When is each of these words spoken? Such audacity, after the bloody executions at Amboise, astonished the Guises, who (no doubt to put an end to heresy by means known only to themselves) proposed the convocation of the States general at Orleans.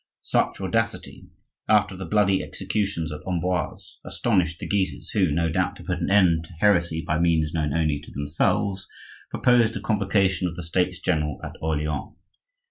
Such 0.23 0.59
audacity, 0.59 1.27
after 1.69 1.95
the 1.95 2.07
bloody 2.07 2.41
executions 2.41 3.11
at 3.11 3.21
Amboise, 3.27 3.99
astonished 4.03 4.57
the 4.57 4.65
Guises, 4.67 5.11
who 5.11 5.29
(no 5.29 5.47
doubt 5.51 5.75
to 5.75 5.83
put 5.83 5.99
an 5.99 6.09
end 6.09 6.45
to 6.45 6.49
heresy 6.53 7.03
by 7.05 7.19
means 7.19 7.53
known 7.53 7.71
only 7.71 7.99
to 7.99 8.11
themselves) 8.11 8.87
proposed 9.29 9.75
the 9.75 9.79
convocation 9.79 10.47
of 10.47 10.55
the 10.55 10.63
States 10.63 10.99
general 10.99 11.39
at 11.43 11.53
Orleans. 11.61 12.15